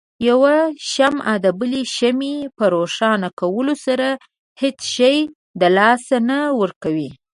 يوه 0.29 0.55
شمعه 0.93 1.35
دبلې 1.45 1.83
شمعې 1.95 2.35
په 2.57 2.63
روښانه 2.75 3.29
کولو 3.39 3.73
سره 3.85 4.07
هيڅ 4.61 4.79
شی 4.95 5.17
د 5.59 5.61
لاسه 5.77 6.15
نه 6.29 6.39
ورکوي. 6.61 7.09